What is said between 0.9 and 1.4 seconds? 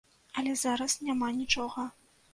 няма